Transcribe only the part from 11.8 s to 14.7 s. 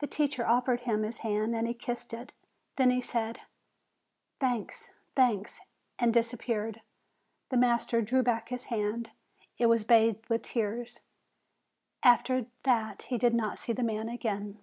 After that he did not see the man again.